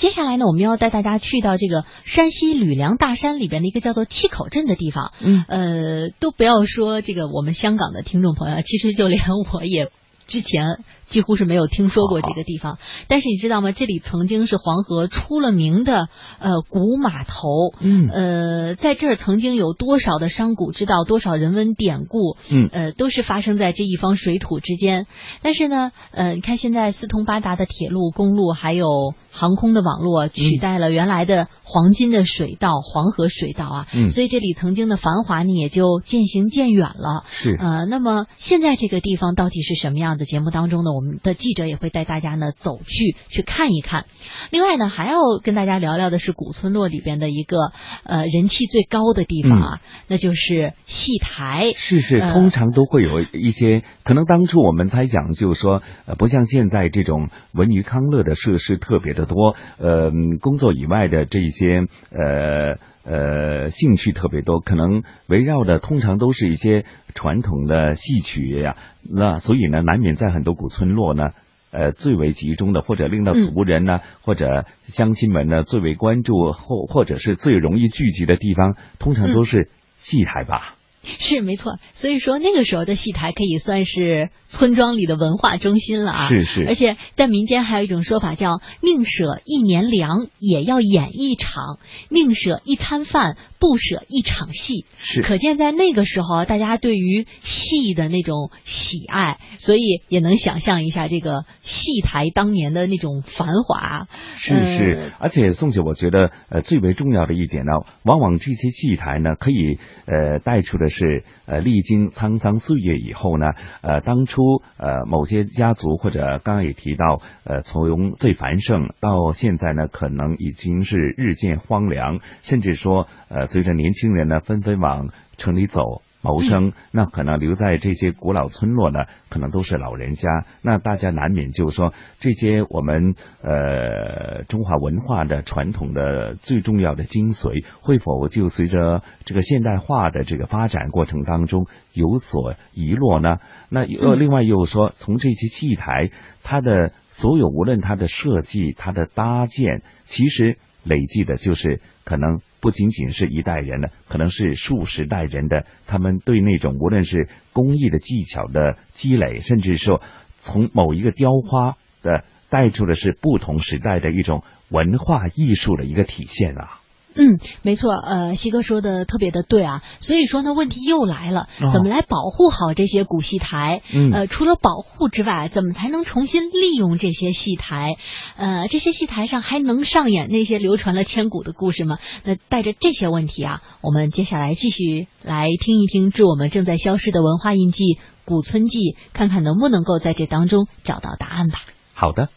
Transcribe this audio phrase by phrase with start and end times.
[0.00, 5.12] 接下来呢，我们要带大家去到这个山西吕梁大山里边的一个叫做七口镇的地方。
[5.20, 9.90] 嗯，呃，都不要说这个我们香港的听众朋友，其实就连我也
[10.26, 12.78] 之前几乎是没有听说过这个地方。
[13.08, 13.72] 但是你知道吗？
[13.72, 16.08] 这里曾经是黄河出了名的
[16.38, 17.74] 呃古码头。
[17.80, 25.06] 嗯呃，在这儿曾经有多少的商贾之道，多少人文典故，嗯呃，都是发生在这一方水土之间。
[25.42, 33.86] 但是呢，呃，你看现在四通八达的铁路、公路，还有航空的网络，取代了原来的黄金的水道——黄河水道啊。
[33.92, 37.24] 嗯所以这里曾经的繁华呢，也就渐行渐远了。
[37.30, 40.24] 是呃，那么现在这个地方到底是什么样的？
[40.30, 44.06] 节目当中呢，我们的记者也会带大家呢走去去看一看。
[44.50, 47.56] 另外呢，还要跟大家聊聊的是古村落里边的一个
[48.04, 51.72] 呃人气最高的地方啊，那就是戏台。
[51.76, 60.10] 是是，呃通常都会有一些，可能当初我们猜想就是说，呃，不像现在这种文娱康乐的设施特别的多，呃，
[60.40, 71.30] 工作以外的这一些呃呃兴趣特别多，可能围绕的通常都是一些传统的戏曲呀，那所以呢，难免在很多古村落呢。
[71.72, 80.74] 呃，最为集中的，或者令到嗯族人呢，或者乡亲们呢，最为关注，或或者是最容易聚集的地方，通常都是戏台吧。
[81.02, 86.28] 是没错，所以说那个时候的戏台可以算是村庄里的文化中心了啊。
[86.28, 91.78] 是是而且在民间还有一种说法叫“宁舍一年粮，也要演一场；
[92.10, 94.84] 宁舍一餐饭，不舍一场戏”。
[95.02, 104.06] 是可见在那个时候，大家对于戏的那种喜爱，所以也能想象一下这个戏台当年的那种繁华。
[104.36, 114.42] 是是，而且宋姐，我觉得呃最为重要的一点呢，往往这些戏台呢，可以呃带出的是呃历经沧桑岁月以后呢，呃当初
[114.76, 126.02] 呃某些家族或者刚刚也提到呃从最繁盛到现在呢，可能已经是日渐荒凉，甚至说呃随着年轻人呢纷纷往城里走。
[126.22, 130.44] 谋生，那可能留在这些古老村落呢，可能都是老人家。
[130.62, 143.38] 那大家难免就说这些我们呃中华文化的传统的最重要的精髓，会否就随着这个现代化的这个发展过程当中有所遗落呢？
[143.70, 146.10] 那呃，另外又说，从这些戏台，
[146.42, 160.02] 它的所有无论它的设计、它的搭建，其实累计的就是可能不仅仅是一代人的，可能是数十代人的，他们对那种无论是工艺的技巧的积累，甚至说
[160.40, 166.79] 从某一个雕花的带出的是不同时代的一种文化艺术的一个体现啊。
[167.14, 173.82] 嗯，没错，呃，西哥说的特别的对啊，所以说呢，问题又来了，哦怎么来保护好这些古戏台？
[173.92, 177.96] 嗯呃，除了保护之外，怎么才能重新利用这些戏台？
[178.36, 181.98] 呃，这些戏台上还能上演那些流传了千古的故事吗？
[182.24, 187.84] 那带着这些问题啊，我们接下来继续来听一听致我们正在消失的文化印记
[188.24, 188.78] 《古村记》，
[189.12, 191.60] 看看能不能够在这当中找到答案吧。
[191.92, 192.28] 好的，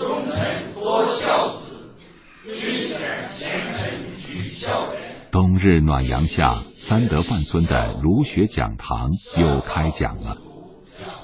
[0.00, 1.92] 忠臣多孝子，
[2.46, 2.98] 居显
[3.38, 3.90] 贤臣
[4.26, 5.27] 举孝廉。
[5.38, 10.36] 冬日暖阳下，三德范村的儒学讲堂又开讲了。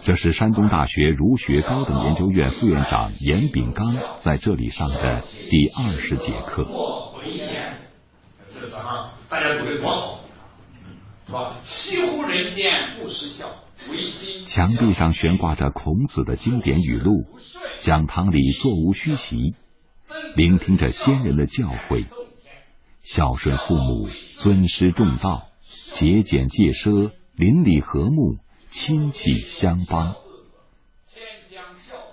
[0.04, 6.62] 这是山东大学儒学高等研究院副院长严炳刚在这里上的第二十节课。
[6.62, 7.74] 莫回言，
[8.54, 8.72] 这是，
[9.28, 10.20] 大家读的多好，
[11.26, 11.56] 是吧？
[11.66, 12.72] 惜乎人间
[13.02, 13.48] 不识孝，
[13.90, 17.24] 唯心墙壁上悬挂着孔子的经典语录，
[17.80, 19.56] 讲堂里座无虚席，
[20.36, 22.06] 聆听着先人的教诲，
[23.04, 25.48] 孝顺父母，尊师重道，
[25.92, 28.38] 节俭戒奢，邻里和睦，
[28.70, 30.14] 亲戚相帮。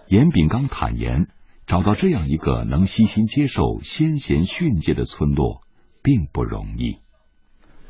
[0.10, 1.28] 严炳刚坦言，
[1.66, 5.62] 找到这样一个能悉心接受先贤训诫的村落，
[6.04, 6.98] 并不容易。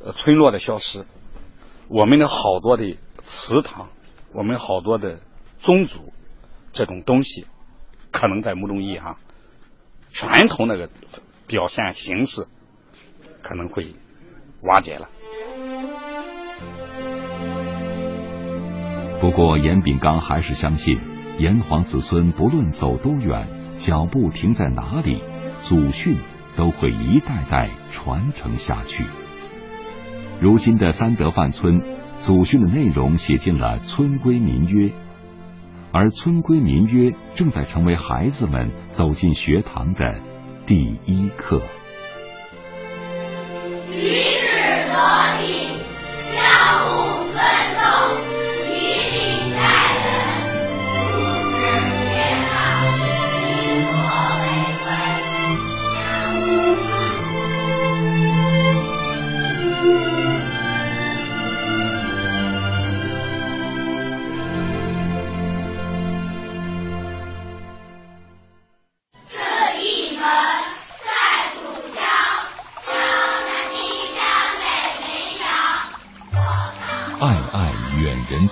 [0.06, 1.04] 呃村落的消失，
[1.88, 3.90] 我们的好多的祠堂，
[4.32, 5.22] 我们好多的
[5.62, 6.14] 宗族
[6.72, 7.48] 这种东西，
[8.12, 9.18] 可能在某种意义上，
[10.14, 10.88] 传统那个
[11.48, 12.48] 表现形式
[13.42, 13.94] 可能会
[14.62, 15.10] 瓦解了。
[19.20, 21.00] 不过，严炳刚还是相信，
[21.38, 23.48] 炎黄子孙不论走多远，
[23.80, 25.22] 脚步停在哪里，
[25.62, 26.18] 祖训
[26.56, 29.06] 都会一代代传承下去。
[30.40, 31.84] 如今的三德范村，
[32.20, 34.92] 祖训的内容写进了村规民约，
[35.92, 40.20] 而村规民约正在成为孩子们走进学堂的
[40.66, 41.62] 第一课。
[44.02, 44.08] 举
[44.40, 44.48] 止
[44.90, 45.61] 得体，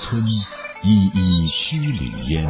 [0.09, 0.19] 村，
[0.81, 2.49] 依依墟里烟。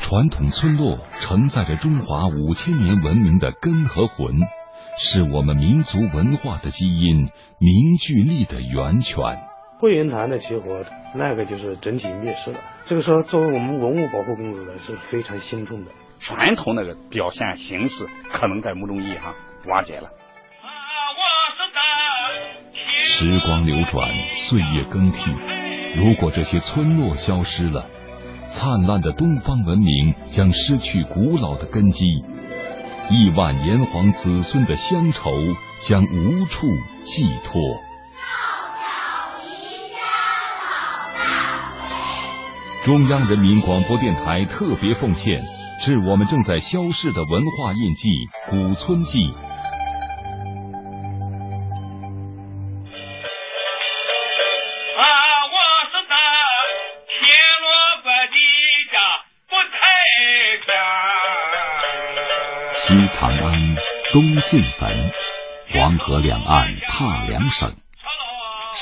[0.00, 4.36] 传统村落承载着中华五千年文明的根和魂，
[4.96, 7.28] 是我们民族文化的基因、
[7.58, 9.18] 凝聚力的源泉。
[9.80, 12.60] 桂云潭的起火，那个就是整体灭失了。
[12.86, 15.90] 这个时候，作为我们文物保护工作者是非常心痛的。
[16.20, 19.34] 传统那个表现形式，可能在某种意义上
[19.66, 20.08] 瓦解了。
[23.06, 24.08] 时光流转，
[24.48, 25.30] 岁月更替，
[25.96, 27.86] 如果这些村落消失了，
[28.50, 32.22] 灿烂的东方文明将失去古老的根基，
[33.10, 35.30] 亿万炎黄子孙的乡愁
[35.86, 36.66] 将无处
[37.06, 37.60] 寄托。
[42.84, 45.42] 中央人民广播电台特别奉献，
[45.80, 48.10] 致我们正在消逝的文化印记——
[48.50, 49.32] 古村记。
[63.24, 63.58] 长安，
[64.12, 65.10] 东晋坟，
[65.72, 67.72] 黄河两岸踏两省，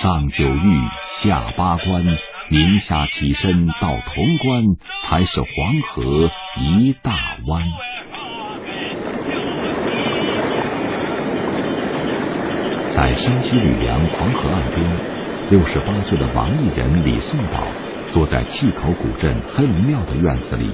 [0.01, 2.05] 上九峪，下八关，
[2.51, 4.65] 宁夏起身到潼关，
[5.01, 5.49] 才是黄
[5.87, 6.29] 河
[6.59, 7.13] 一大
[7.47, 7.63] 湾。
[12.97, 14.85] 在山西吕梁黄河岸边，
[15.51, 17.63] 六十八岁的王艺人李颂宝
[18.11, 20.69] 坐在契口古镇黑龙庙的院子里。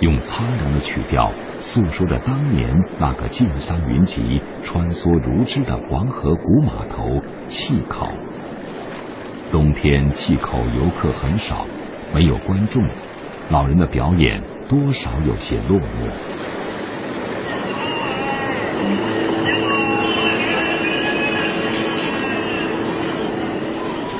[0.00, 8.08] 用苍凉的曲调诉说着当年那个晋商云集、穿梭如织的黄河古码头气口。
[9.50, 11.66] 冬天气口游客很少，
[12.14, 12.82] 没有观众，
[13.50, 16.08] 老人的表演多少有些落寞。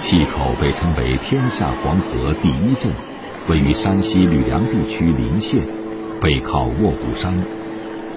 [0.01, 2.91] 气口被称为天下黄河第一镇。
[3.49, 5.67] 位于山西吕梁地区临县，
[6.21, 7.43] 背靠卧虎山，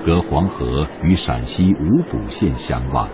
[0.06, 3.08] 隔黄河与陕西五谷县相望。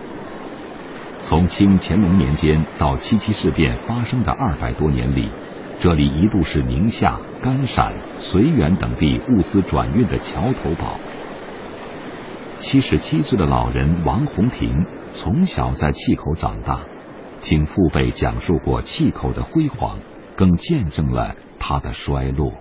[1.22, 5.28] 从清乾隆年间到七七事变发生的二百多年里，
[5.80, 10.98] 这里一度是宁夏、甘陕、绥远等地物资转运的桥头堡。
[12.58, 14.84] 七十七岁的老人王洪庭
[15.14, 16.80] 从小在契口长大，
[17.42, 20.00] 听父辈讲述过契口的辉煌，
[20.34, 21.36] 更见证了。
[21.58, 22.52] 他的衰落。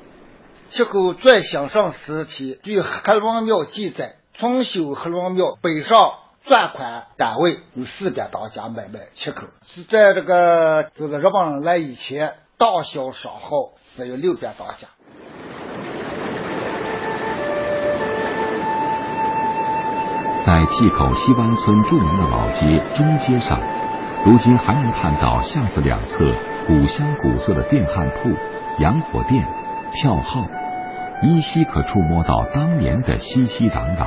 [0.69, 6.11] 契口最兴盛时期，据黑龙庙记载，重修黑龙庙北上
[6.45, 14.87] 转款单位有四百多家买卖切口，是在这个这个日本人来以前，大小商号只有六百多家。
[20.45, 22.59] 在契口西湾村著名的老街
[22.95, 23.59] 中街上，
[24.25, 26.33] 如今还能看到巷子两侧
[26.65, 28.29] 古香古色的电焊铺。
[28.79, 29.43] 洋火店、
[29.91, 30.45] 票号，
[31.23, 34.05] 依稀可触摸到当年的熙熙攘攘。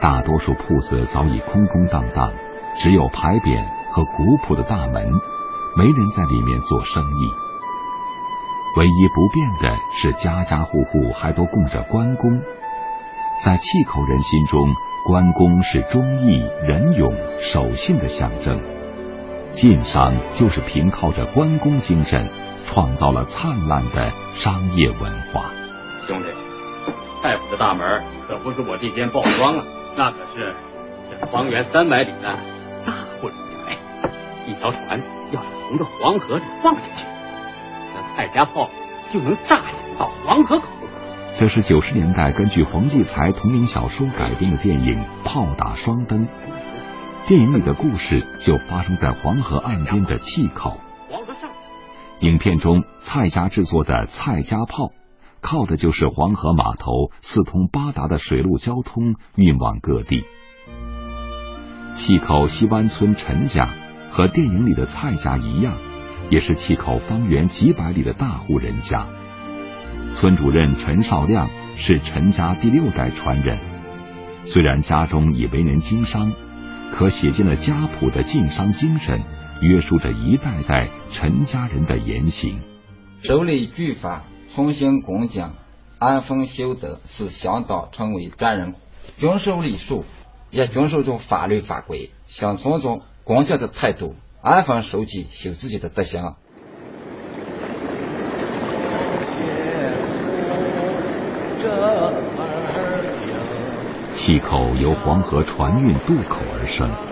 [0.00, 2.32] 大多数铺子早已空空荡荡，
[2.76, 5.10] 只有牌匾和古朴的大门，
[5.76, 7.34] 没人在里面做生意。
[8.76, 12.40] 唯一不变的是，家家户户还都供着关公。
[13.44, 14.72] 在契口人心中，
[15.04, 18.60] 关公是忠义、仁勇、守信的象征。
[19.50, 22.24] 晋商就是凭靠着关公精神。
[22.68, 25.50] 创造了灿烂的商业文化。
[26.06, 26.28] 兄弟，
[27.22, 29.64] 太府的大门可不是我这间报庄啊，
[29.96, 30.54] 那可是
[31.10, 32.38] 这方圆三百里的
[32.86, 33.48] 大户人家。
[34.46, 34.98] 一条船
[35.30, 37.04] 要是从这黄河里放下去，
[37.94, 38.70] 那蔡家炮
[39.12, 40.66] 就能炸响到黄河口。
[41.36, 44.94] 这是九十年代根据黄继才同名小说改编的电影
[45.24, 46.26] 《炮打双灯》。
[47.28, 50.80] 电影里的故事就发生在黄河岸边的气口。
[52.20, 54.90] 影片中，蔡家制作的蔡家炮，
[55.40, 60.24] 靠的就是黄河码头四通八达的水陆交通运往各地。
[61.96, 63.68] 契口西湾村陈家
[64.10, 65.74] 和电影里的蔡家一样，
[66.28, 69.06] 也是契口方圆几百里的大户人家。
[70.14, 73.60] 村主任陈少亮是陈家第六代传人，
[74.44, 76.32] 虽然家中已为人经商，
[76.92, 79.22] 可写进了家谱的晋商精神。
[79.60, 82.60] 约束着一代代陈家人的言行。
[83.22, 85.50] 守礼举法，从行恭敬，
[85.98, 88.74] 安分修德，是乡道成为专人，
[89.18, 90.04] 遵守礼数，
[90.50, 96.34] 也遵守着法律法规，像从中恭敬的态度，安分守己，修自己的德行。
[104.14, 107.07] 气口由黄河船运渡口而生。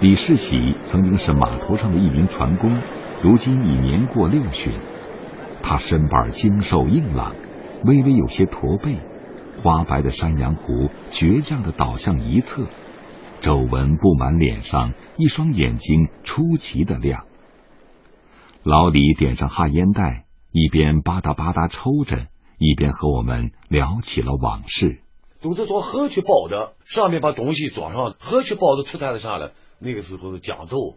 [0.00, 2.78] 李世喜曾经是码头上的一名船工，
[3.20, 4.72] 如今已年过六旬。
[5.60, 7.34] 他身板精瘦硬朗，
[7.84, 8.96] 微微有些驼背，
[9.60, 12.68] 花白的山羊胡倔强的倒向一侧，
[13.40, 17.24] 皱纹布满脸上，一双眼睛出奇的亮。
[18.62, 22.28] 老李点上旱烟袋，一边吧嗒吧嗒抽着，
[22.58, 25.00] 一边和我们聊起了往事。
[25.42, 29.50] 都是做河去包的，上面把东西装上，河去包子出产的啥了？
[29.78, 30.96] 那个时候的豇豆、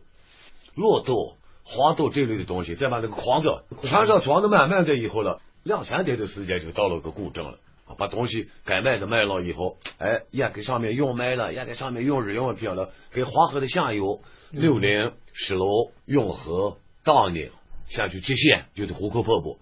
[0.75, 7.57] 绿豆、黄豆这类的东西，再把那个筐子船上装的满满的以后了，两三天的时间就到了个古镇了。
[7.97, 14.21] 把东西该卖的卖了以后，哎，也给上面用卖了，也给上面用日用品了，给黄河的下游
[14.51, 17.49] 柳林、石楼、永和、大宁
[17.89, 19.59] 下去接线就是壶口瀑布。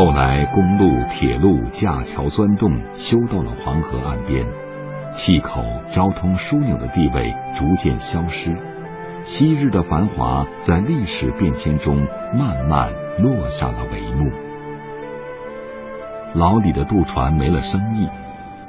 [0.00, 4.46] 后来，公路、铁路、架桥钻洞，修到了黄河岸边，
[5.12, 8.56] 气口交通枢纽的地位逐渐消失，
[9.26, 11.98] 昔日的繁华在历史变迁中
[12.34, 14.32] 慢慢落下了帷幕。
[16.32, 18.08] 老李的渡船没了生意，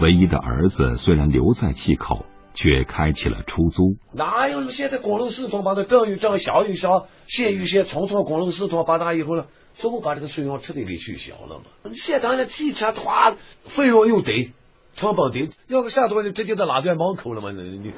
[0.02, 3.96] 唯一的儿子虽然留在气口，却开启了出租。
[4.14, 9.48] 哪有现在公路系统把它正与正、小与小、县与县，重重公路四通八达以后了？
[9.74, 11.92] 全部把这个水用彻底给取消了嘛？
[11.96, 13.34] 现在的汽车花
[13.70, 14.52] 费用又低，
[14.96, 17.52] 成本低，要个下多就直接就拉在门口了吗？
[17.52, 17.94] 你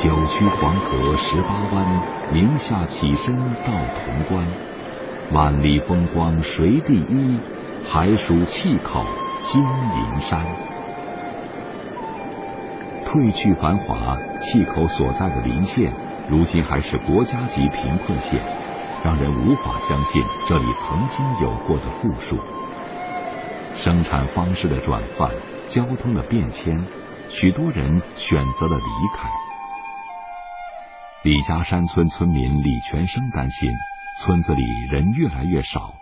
[0.00, 4.46] 九曲黄河十八弯，宁夏起身到潼关。
[5.32, 7.38] 万里风光谁第一？
[7.86, 9.04] 还属气口
[9.44, 10.44] 金银山。
[13.04, 15.92] 褪去繁华，气口所在的临县，
[16.28, 18.42] 如今还是国家级贫困县，
[19.04, 22.36] 让人无法相信这里曾经有过的富庶。
[23.76, 25.30] 生产方式的转换，
[25.68, 26.84] 交通的变迁，
[27.30, 29.28] 许多人选择了离开。
[31.22, 33.70] 李家山村村民李全生担心，
[34.20, 35.94] 村子里人越来越少，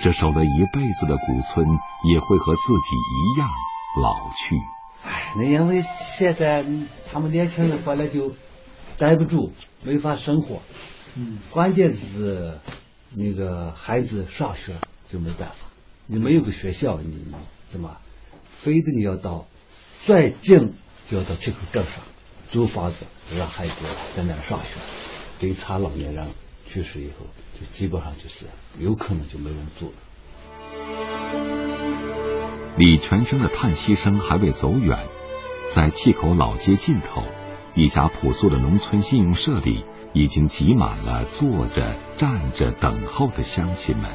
[0.00, 1.66] 这守了一辈子的古村
[2.04, 2.96] 也会和自己
[3.36, 3.48] 一样
[4.00, 4.56] 老去。
[5.04, 5.84] 哎，那因为
[6.16, 6.64] 现在
[7.10, 8.32] 他们年轻人回来就
[8.96, 10.62] 待不住，没法生活。
[11.16, 12.58] 嗯，关键是
[13.10, 14.74] 那个孩子上学
[15.10, 15.56] 就没办法，
[16.06, 17.26] 你没有个学校，你
[17.70, 17.96] 怎么？
[18.62, 19.44] 非得你要到
[20.06, 20.72] 再近
[21.10, 21.94] 就要到七口镇上
[22.52, 22.98] 租房子，
[23.36, 23.74] 让孩子
[24.16, 24.68] 在那儿上学。
[25.40, 26.24] 等他老年人
[26.72, 27.26] 去世以后，
[27.60, 28.46] 就基本上就是
[28.78, 29.92] 有可能就没人住了。
[32.78, 34.98] 李全生的叹息声还未走远，
[35.74, 37.22] 在气口老街尽头，
[37.74, 44.10] 一家朴素的农村信用社里，已经挤满了坐着、站着等候的乡亲们。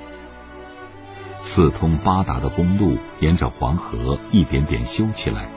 [1.44, 5.48] 四通八达的公路沿着黄河一点点修起来，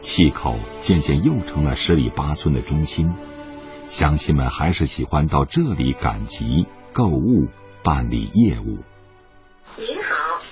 [0.00, 3.12] 气口渐渐又成了十里八村的中心。
[3.88, 7.48] 乡亲们还是喜欢到这里赶集、购物、
[7.84, 8.78] 办理业务。
[9.78, 10.42] 您好。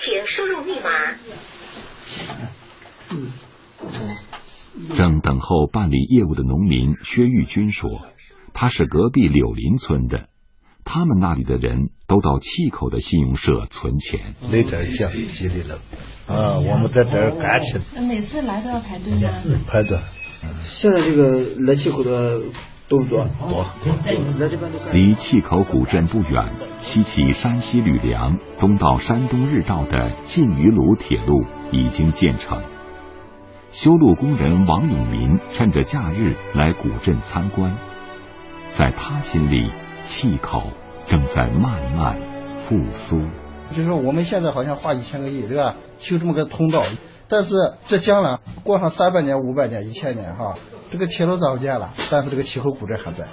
[0.00, 0.90] 请输入密码。
[4.94, 7.90] 正等候办理业务的农民薛玉军说
[8.52, 10.28] ：“他是隔壁柳林村的，
[10.84, 14.34] 他们那里的人都到气口的信用社存钱。
[14.50, 15.80] 那点奖激励了
[16.26, 16.58] 啊！
[16.58, 17.80] 我们在这儿干起。
[18.00, 19.30] 每次来都要排队吗？
[19.66, 19.98] 排队。
[20.68, 22.42] 现在这个来气口的。”
[22.94, 23.26] 多不多？
[23.48, 23.66] 多。
[24.92, 26.44] 离气口古镇不远，
[26.80, 32.62] 西起山西吕梁，东到山东日照的晋榆鲁铁路已经建成。
[33.72, 37.76] 修路工人王永民趁着假日来古镇参观，
[38.76, 39.70] 在他心里，
[40.06, 40.62] 气口
[41.08, 42.16] 正在慢慢
[42.68, 43.18] 复苏。
[43.72, 45.74] 就是说，我们现在好像花一千个亿，对吧？
[45.98, 46.84] 修这么个通道，
[47.28, 47.50] 但是
[47.88, 50.54] 这将来过上三百年、五百年、一千年，哈。
[50.94, 53.24] 这个铁路造建了，但是这个气候古镇还在。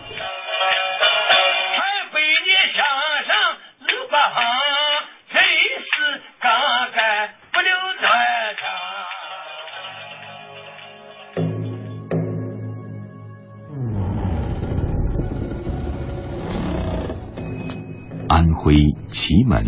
[18.28, 18.74] 安徽
[19.08, 19.64] 祁门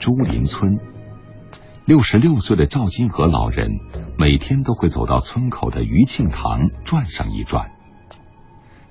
[0.00, 0.78] 朱林村，
[1.86, 3.70] 六十六岁的赵金河老人。
[4.16, 7.68] 每天都会走到村口的余庆堂转上一转。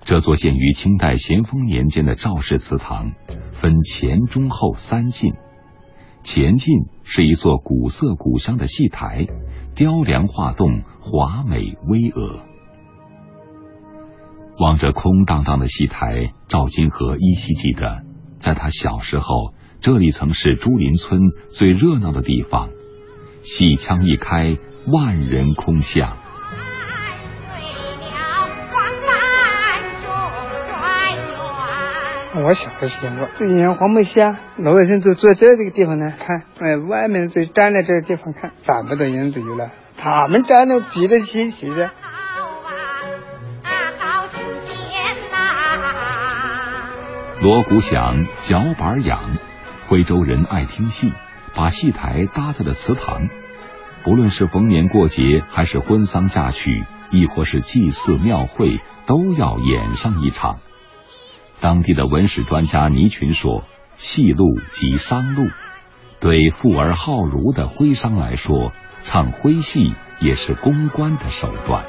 [0.01, 3.13] 这座建于清代咸丰年间的赵氏祠堂，
[3.53, 5.33] 分前、中、后三进。
[6.23, 9.25] 前进是一座古色古香的戏台，
[9.75, 12.41] 雕梁画栋，华美巍峨。
[14.59, 18.03] 望着空荡荡的戏台，赵金河依稀记得，
[18.41, 21.21] 在他小时候，这里曾是朱林村
[21.57, 22.69] 最热闹的地方。
[23.43, 24.57] 戏腔一开，
[24.87, 26.17] 万人空巷。
[32.35, 39.69] 我小的时候，这年黄梅戏啊，老百姓都坐在这个地方呢看，哎，外面就站在这个地方看，这么多人都有了。
[39.97, 41.91] 他们站的挤得齐齐的。
[47.41, 49.19] 锣鼓响，脚板痒，
[49.87, 51.11] 徽州人爱听戏，
[51.55, 53.29] 把戏台搭在了祠堂。
[54.03, 60.57] 不论是逢年过节，还是婚丧嫁娶，亦或是祭祀庙会，都要演上一场。
[61.61, 63.63] 当地的文史专家倪群说
[63.97, 65.47] ：“戏路即商路，
[66.19, 68.73] 对富而好儒的徽商来说，
[69.05, 71.85] 唱徽戏也是公关的手段。”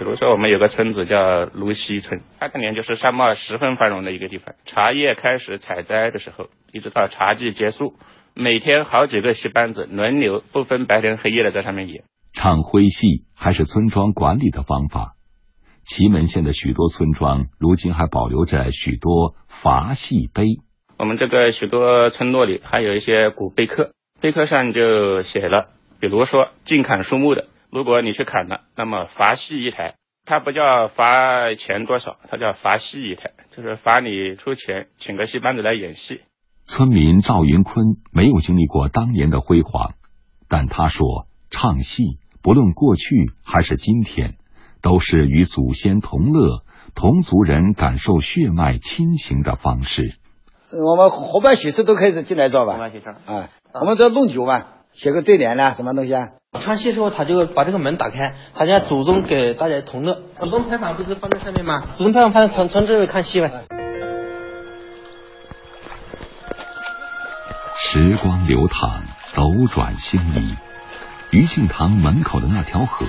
[0.00, 4.54] 比如说，我们有个村子叫芦溪村，它当年就是商贸十分繁荣的一个地方。
[4.64, 7.92] 茶叶开始采摘的时候，一直到茶季结束，
[8.32, 12.02] 每天好几个戏班子轮流不分白天黑夜的在上面演。
[12.32, 15.16] 唱徽戏还是村庄管理的方法。
[15.84, 20.46] 祁门县的许多村庄如今还保留着许多伐戏碑。
[20.98, 23.90] 我们这个许多村落里还有一些古碑刻，
[24.22, 25.68] 碑刻上就写了，
[26.00, 27.48] 比如说禁砍树木的。
[27.70, 29.94] 如果你去砍了，那么罚戏一台，
[30.26, 36.22] 它不叫罚钱多少，它叫罚戏一台，就是罚你出钱请个戏班子来演戏。
[36.66, 39.94] 村民赵云坤没有经历过当年的辉煌，
[40.48, 44.34] 但他说，唱戏不论过去还是今天，
[44.82, 46.62] 都是与祖先同乐、
[46.94, 50.16] 同族人感受血脉亲情的方式。
[50.72, 52.78] 我们伙伴喜事都开始进来做吧，
[53.26, 56.30] 啊，我们这弄酒嘛，写个对联啦，什么东西啊？
[56.60, 60.20] 唱戏时候，他就把这个门打开，他家祖宗给大家同乐。
[60.40, 61.86] 祖宗牌坊不是放在上面吗？
[61.96, 63.50] 祖宗牌坊放在从从这里看戏呗。
[67.78, 69.02] 时光流淌，
[69.34, 70.56] 斗转星移，
[71.30, 73.06] 余庆堂门口的那条河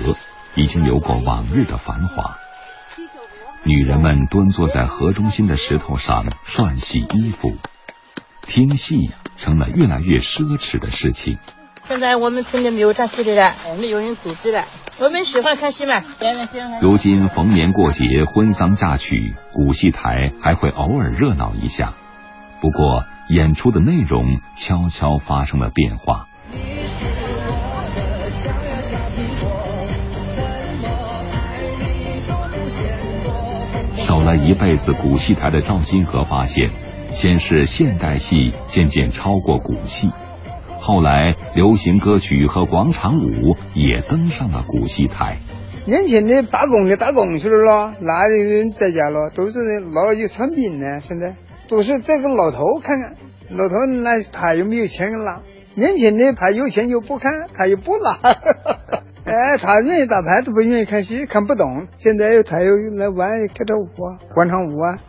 [0.55, 2.37] 已经流过往日的繁华。
[3.63, 7.51] 女人们蹲坐在河中心的石头上涮洗衣服，
[8.47, 11.37] 听戏成了越来越奢侈的事情。
[11.87, 14.63] 现在我们村里没有唱戏的了，没有人组织了。
[14.99, 16.01] 我们喜欢看戏嘛。
[16.81, 21.93] 如今逢年过节、婚丧嫁娶，古戏台还会偶尔热闹一下。
[22.61, 26.27] 不过演出的内容悄悄发生了变化。
[33.97, 36.69] 守了一辈子古戏台的赵金河发现，
[37.15, 40.09] 先是现代戏渐渐超过古戏。
[40.81, 45.37] 后来，流行歌曲和广场舞也登上了古戏台。
[45.85, 49.29] 年轻的打工的打工去了咯，哪有人在家咯？
[49.29, 50.99] 都是老有穿兵呢。
[51.01, 51.35] 现在
[51.67, 53.15] 都是这个老头看看，
[53.51, 55.39] 老头那他又没有钱拿。
[55.75, 58.17] 年轻的他有钱又不看，他又不拿。
[59.23, 61.85] 哎，他愿意打牌，都不愿意看戏，看不懂。
[61.97, 64.99] 现在他又来玩跳跳舞啊，广场舞啊。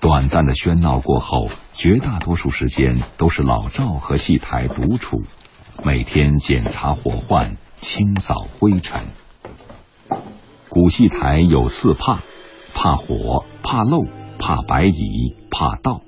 [0.00, 5.22] 短暂的喧闹过后，绝大多数时间都是老赵和戏台独处，
[5.84, 9.04] 每天检查火患，清扫灰尘。
[10.70, 12.20] 古戏台有四怕：
[12.74, 14.00] 怕火、怕漏、
[14.38, 16.00] 怕白蚁、怕盗。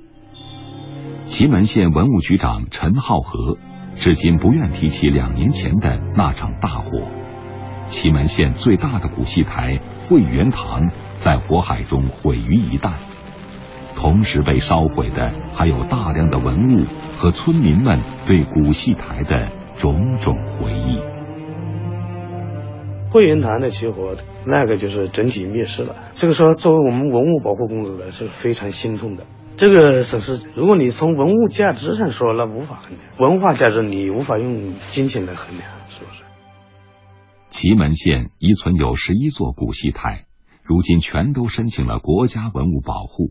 [1.27, 3.59] 祁门县文物局长陈浩和
[4.01, 7.03] 至今不愿提起两年前的那场大火。
[7.91, 9.79] 祁门县最大的古戏台
[10.09, 10.91] 汇源堂
[11.23, 12.95] 在火海中毁于一旦。
[14.01, 16.87] 同时被烧毁的还有大量的文物
[17.19, 21.01] 和村民们对古戏台的种种回忆。
[23.11, 24.15] 汇源堂的起火，
[24.47, 25.97] 那个就是整体灭失了。
[26.15, 29.25] 这个时候，作为我们文物保护工作者是非常心痛的。
[29.57, 36.23] 这个损失，如果你从文物价值上说，那无法衡量；文化价值你无法用金钱来衡量，是不是？
[37.51, 40.27] 祁门县遗存有十一座古戏台，
[40.63, 43.31] 如今全都申请了国家文物保护。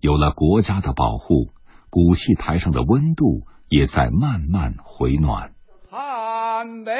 [0.00, 1.48] 有了国家的保护，
[1.90, 5.50] 古戏台上的温度也在慢慢回暖。
[5.90, 6.92] 寒悲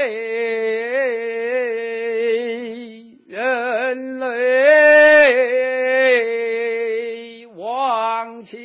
[3.28, 4.26] 人泪
[7.56, 8.58] 往前。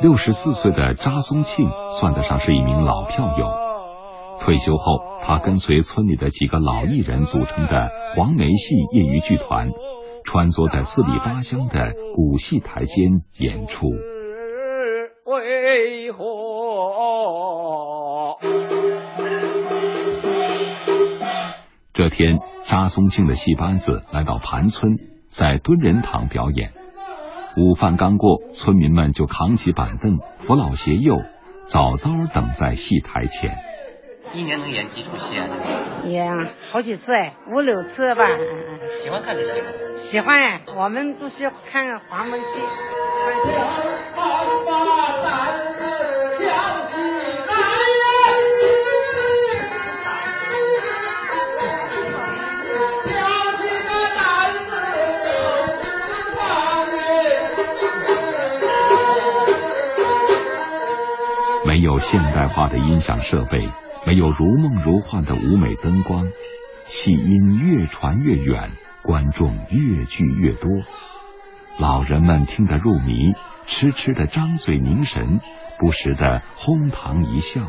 [0.00, 1.68] 六十四岁的查松庆
[2.00, 3.46] 算得上是一名老票友。
[4.40, 9.70] 退休后，他跟随村里的几个老艺人组成的黄梅戏业余剧团。
[10.26, 13.94] 穿梭在四里八乡的古戏台间演出。
[21.92, 24.98] 这天，扎松庆的戏班子来到盘村，
[25.30, 26.72] 在敦仁堂表演。
[27.56, 31.16] 午饭刚过，村民们就扛起板凳，扶老携幼，
[31.68, 33.56] 早早等在戏台前。
[34.36, 35.46] 一年能演几出戏啊？
[36.04, 36.30] 演
[36.70, 38.22] 好几次哎，五六次吧。
[39.02, 39.66] 喜欢看这戏吗？
[40.10, 42.44] 喜欢，我们都是看黄梅戏。
[61.64, 63.66] 没有现代化的音响设备，
[64.06, 66.30] 没有如梦如幻的舞美灯光，
[66.86, 68.70] 戏音越传越远，
[69.02, 70.70] 观众越聚越多。
[71.80, 73.34] 老人们听得入迷，
[73.66, 75.40] 痴痴的张嘴凝神，
[75.80, 77.62] 不时的哄堂一笑。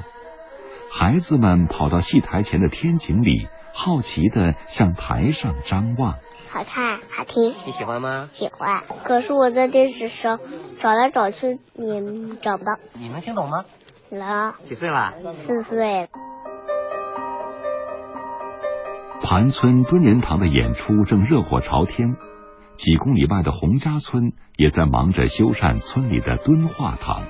[0.92, 6.14] 孩子们跑到戏台前的天井里，好奇的向台上张望。
[6.50, 7.56] 好看，好听。
[7.66, 8.30] 你喜欢吗？
[8.34, 8.84] 喜欢。
[9.04, 10.40] 可是我在电视上
[10.80, 12.04] 找来找去也
[12.44, 12.78] 找不到。
[12.94, 13.66] 你能听懂吗？
[14.12, 14.54] 能。
[14.70, 15.16] 几岁了？
[15.48, 16.08] 四岁。
[19.22, 22.16] 盘村敦仁堂的演出正热火朝天，
[22.78, 27.24] 几公里外的洪家村也在忙着修缮村里的敦化堂。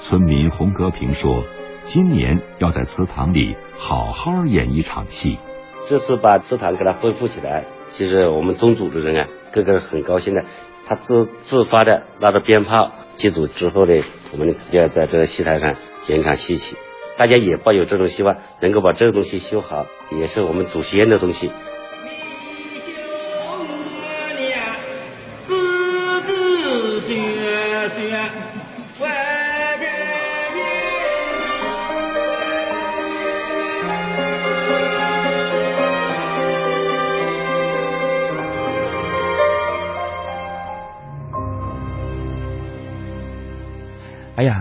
[0.00, 1.42] 村民洪格平说
[1.84, 5.38] ：“今年要在祠堂里好好演一场戏。”
[5.88, 10.44] 这次把祠堂给它恢复起来，其实我们宗族的人啊，个个很高兴的。
[10.86, 15.74] 他自自发的拿着鞭炮祭祖之后呢，我们就要在这个戏台上
[16.06, 16.76] 演场戏曲。
[17.16, 21.50] 大家也抱有这种希望，能够把这个东西修好，也是我们祖先的东西。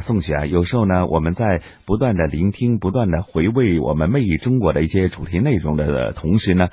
[0.05, 6.69] 宋雪啊，有时候呢，我们在不断的聆听、不断的回味我们魅力中国的一些主题内容的同时呢，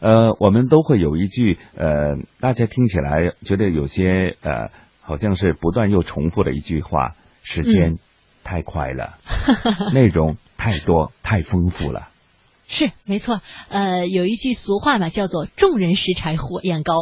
[0.00, 4.70] 呃，我们都会有一句呃，大家听起来觉得有些呃，
[5.02, 7.98] 好像是不断又重复的一句话：时间
[8.44, 9.18] 太快了，
[9.92, 12.09] 内容太多、太丰富了。
[12.72, 16.94] 是没错，呃，有一句俗话嘛，叫做“众人拾柴火焰高”，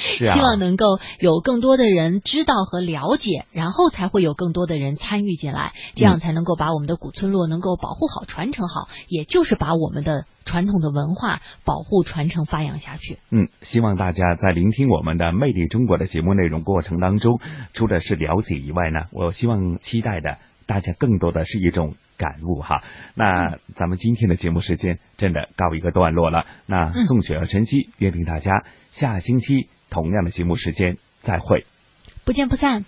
[0.00, 13.18] 是啊， 希望能够有更多的人知道和了解，然后才会有更多的人参与进来，这样才能够把我们的古村落能够保护好、传承好，也就是把我们的传统的文化保护、传承、发扬下去。
[13.30, 17.38] 嗯，希望大家在聆听我们的《魅力中国》的节目内容过程当中，
[17.74, 21.94] 除了是了解以外呢，我希望期待的大家更多的是一种。
[22.22, 22.84] 感悟哈，
[23.16, 26.46] 那咱们今天的节目时间真的告一个段落了。
[26.66, 31.66] 那宋雪和晨曦约定大家下星期同样的节目时间再会，
[32.24, 32.84] 不见不散。